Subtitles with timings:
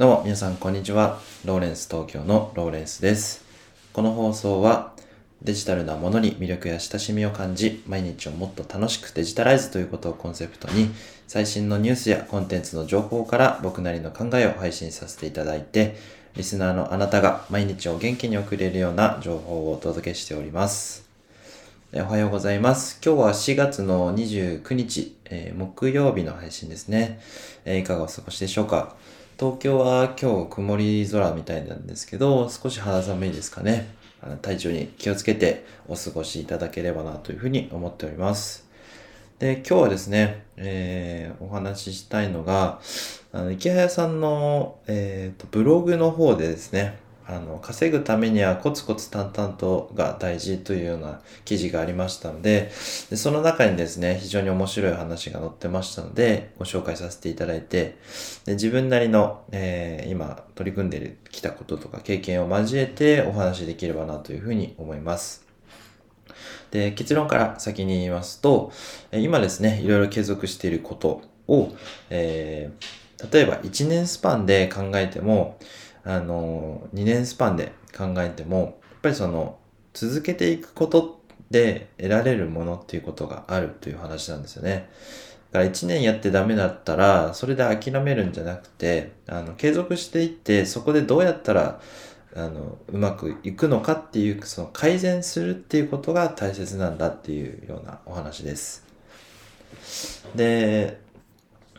[0.00, 1.20] どうも皆さんこんにちは。
[1.44, 3.44] ローレンス東京のローレンスです。
[3.92, 4.94] この放送は
[5.42, 10.88] デジタルなものに魅力や親しみを感じ、毎日をもっと楽しくデジタライズということをコンセプトに、
[11.28, 15.96] 最新のニュースやコンテンツの情報から僕なりの考えを配信させていただいて、
[16.34, 21.04] リスナーのあなたが毎日を元気に送れるような情報をお届けしております。
[21.92, 22.98] おはようございます。
[23.04, 27.20] 今日は4月の29日、えー木曜日の配信ですね、
[27.66, 28.96] えーいかがお過ごしでしょうか？
[29.40, 33.88] 東京は今日曇り空みたいなんですけど、少し肌寒いですかね。
[34.20, 38.68] あの体調に気をつけてお過ごしいただければなというふうに思っております。
[39.38, 42.82] で、今日はですね、えーお話ししたいのが、
[43.32, 46.98] あの、池早さんの、えーと、ブログの方でですね、
[47.30, 52.72] あの、稼ぐためにはコツコツ淡々とが大事というような記事がありましたので、
[53.08, 57.98] でその中にですね、非常に面白い話が載ってましたので、ご紹介させていただいて、
[58.46, 65.46] で自分なりの、えー今取り組んできたこととか経験を交えてお話しできればなというふうに思います。
[66.72, 68.72] で、結論から先に言いますと、
[69.12, 71.72] 今ですね、いろいろ継続していることを、
[72.10, 75.58] えー例えば1年スパンで考えても、
[76.04, 79.58] あの、2年スパンで考えても、やっぱりその、
[79.92, 81.20] 続けていくこと
[81.50, 84.88] で得られるものっていうことがあるという話なんですよね。
[85.52, 91.80] だから1年やってダメだったら、それで諦めるんじゃなくて、あの、継続していって、そこでどうやったら、
[92.36, 98.86] あの、うまくいくのかっていう、その改善するっていうことが大切なんだっていうようなお話です。
[100.36, 101.00] で、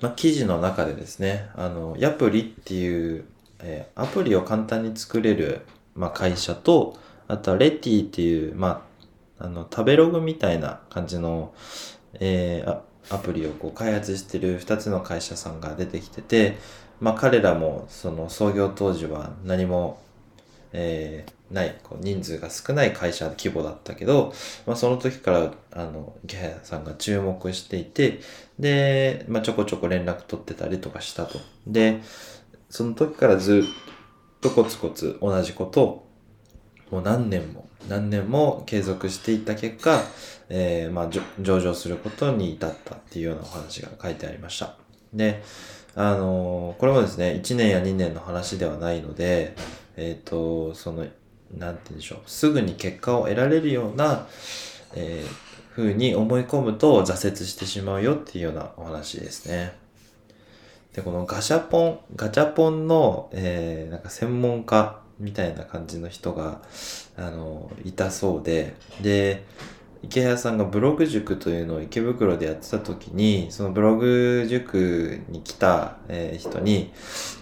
[0.00, 3.24] まあ、記事の中でですね、あの、ヤプリっていう、
[3.60, 5.62] えーアプリを簡単に作れる、
[5.94, 6.96] まあ、会社と、
[7.28, 8.86] あとはレティっていう、ま
[9.38, 11.54] あ、あの、食べログみたいな感じの、
[12.14, 16.56] えーアプリをこう開発してる2つの会社さんが出てきてて、
[17.00, 20.00] まあ、彼らもその創業当時は何も、
[20.72, 24.32] えーないこう人数が少ない会社規模だったけど、
[24.66, 28.20] まあ、その時からあの池谷さんが注目していて
[28.58, 31.38] で、まあ、ちょこちょこ連絡取ってたりとかしたと。
[31.66, 32.00] で
[32.68, 36.06] その時からずっとコツコツ同じことを
[36.90, 40.00] もう何年も何年も継続していった結果、
[40.48, 41.10] えーまあ、
[41.40, 44.74] 上場することに至ったっていうようなお話が書いてありました。
[45.12, 45.42] で、
[45.94, 49.54] あのーこれもですね、1年や2年の話ではないので、
[49.96, 51.06] えっ、と、その、
[51.56, 54.26] なんて言うんでしょう、すぐに結果を得られるような、
[54.94, 59.85] えー、風に思い込むと挫折してしまうよっていうようなお話ですね。
[60.96, 66.62] で、このガシャポン、ガチャポンの、えー、なんか専門家みたいな感じの人が、
[67.18, 69.44] あの、いたそうで、で、
[70.02, 76.92] 池谷さんがブログ塾というのを池袋でやってた時に、そのブログ塾に来た、えー人に、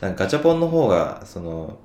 [0.00, 1.78] なんかガチャポンの方が、その、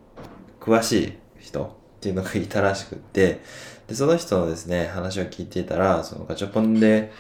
[0.60, 1.70] 詳しい人っ
[2.02, 3.42] ていうのがいたらしくって、
[3.88, 7.12] で、その人のですね、話を聞いていたら、そのガチャポンで、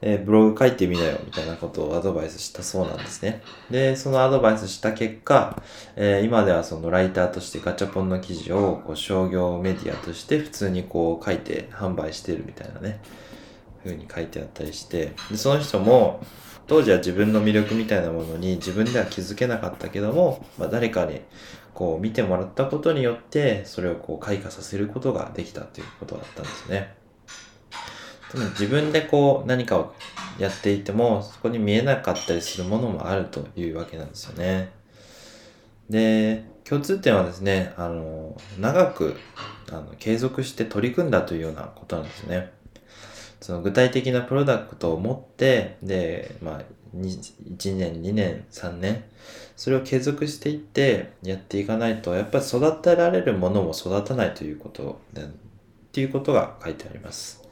[0.00, 3.42] えーブログ書いてみなよみたいなことをアドバイスしたそうなんですね。
[3.70, 5.60] で、そのアドバイスした結果、
[5.96, 13.00] えー今ではそのライターとしてガチャポンの記事をこう商業メディアとして普通にこう書いて販売してるみたいなね、
[13.84, 16.20] 風に書いてあったりして、でその人も
[16.68, 21.22] 当時は自分の魅力みたいなものに自分では気づけなかったけども、まあ、誰かに
[21.72, 26.97] こう見てもらったことによってそれをこう開花させることができたということだったんですね。
[28.32, 29.94] でも自分でこう何かを
[30.38, 34.70] やっていてもそこに見えなかったりするものもあるというわけなんですよね。
[35.88, 39.16] で、共通点はですね、あの、長く
[39.70, 42.52] あの継続して取り組んだというようなことなんですね。
[43.40, 46.62] その具体的なプロダクトを持って、で、まあ、
[46.94, 49.04] 1年、2年、3年、
[49.56, 55.26] それを継続していってやっていかないと、やっぱり育てられるものも育たないということで、っ
[55.92, 57.42] ていうことが書いてあります。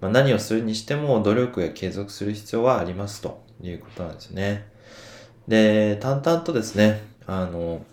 [0.00, 4.66] まあ、何をするにしても努力や継続する必要はありますということなんですね。
[5.48, 7.84] で、淡々とですね、あの、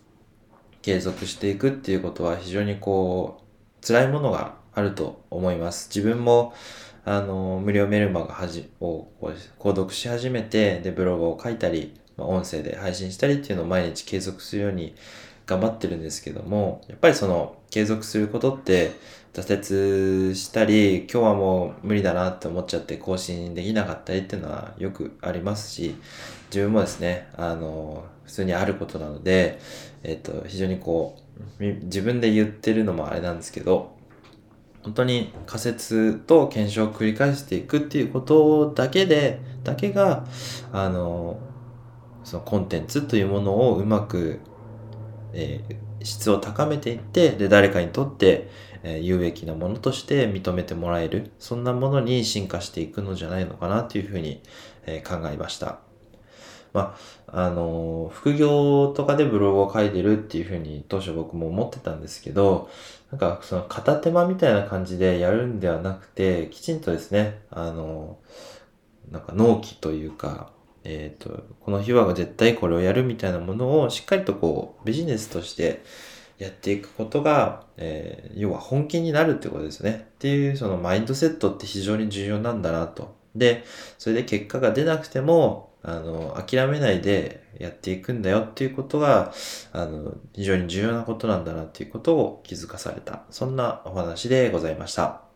[0.81, 3.41] 継続していくっていうことは非常にこ
[3.81, 5.89] う、辛いものがあると思います。
[5.93, 6.53] 自分も、
[7.03, 8.35] あの、無料メルマガ
[8.79, 9.07] を
[9.59, 14.95] 購読し始めて、で、ブログを書いたり、まあ音声で配信したりっていうのを毎日継続するように
[15.45, 18.91] 頑張ってるんですけども、やっぱりその継続することって
[19.33, 25.95] 挫折したり、今日はもう無理だなって思っちゃって更新できなかったりっていうのはよくありますし、
[26.49, 29.59] 自分もですね、あの、普通にあることなので、
[30.03, 31.17] えっと、非常にこ
[31.59, 33.95] う、自分で言ってるのもあれなんですけど、
[34.83, 40.25] 本当に仮説と検証を繰り返していくっていうことだけで、だけが、
[40.73, 41.39] あの、
[42.25, 44.41] そのコンテンツというものをうまく
[45.33, 48.49] えー、質を高めていって、で、誰かにとって、
[48.83, 54.41] えー、有益なものとして認めてもらえる、そんなものに進化していくのじゃないのかなというふうに、
[54.85, 55.79] えー、考えました。
[56.73, 56.95] ま
[57.27, 62.69] あ、あの、副業とかでブログを書いてるっていうふうに当初僕も思ってたんですけど、
[63.11, 68.19] なんかその片手間みたいな感じでやるんではなくて、きちんとですね、あの、
[69.11, 70.51] なんか納期というか、
[70.83, 75.83] えっ、ー、と、この日は絶対これをやるみたいなものをしっかりとこうビジネスとして
[76.37, 80.07] やっていくことが、えー、要は本気になるってことですね。
[80.15, 83.15] っていうそのマインドセットって非常に重要なんだなと。
[83.35, 83.63] で、
[83.97, 89.33] それで結果が出なくても、あの、諦めないでやっていくんだよっていうことが、
[89.71, 93.23] あの、非常に重要なことなんだなっていうことを気づかされた。
[93.29, 95.30] そんなお話でございました。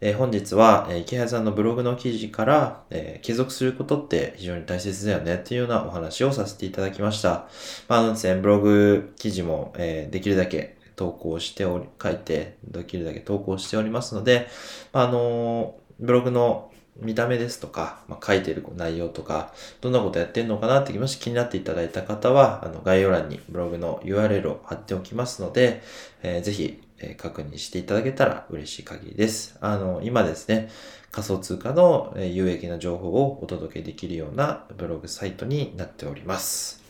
[0.00, 7.48] えー、本日は、えー、池谷さんのブログの記事から、えー、継続することって非常に大切だよねっていうようなお話をさせていただきました。
[7.88, 14.48] まあ、あのですね、ブログ記事も、えー、できるだけ投稿しており、書いて、できるだけ投稿しておりますので、
[14.92, 16.70] まあのブログの
[17.00, 25.82] 見た目ですとか、まあ、書いてる内容とか、どんなことやってんのかなってもし気になっていただいた方は、あの概要欄にブログの URL を貼っておきますので、
[26.22, 29.56] えー、ぜひえ確認していただけたら嬉しい限りです。
[29.60, 30.70] あの、今ですね、
[31.10, 36.82] 仮想通貨の有益な情報をお届けできるようなブログサイトになっております。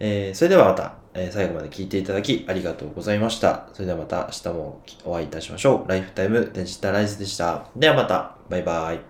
[0.00, 3.68] えー、それではまた、えー、最後まで聞いていただきありがとうございました。
[3.72, 5.88] それではまた明日もお会いいたしましょう。
[5.88, 7.66] ライフタイムデジタライズでした。
[7.76, 9.09] ではまた、バイバイ。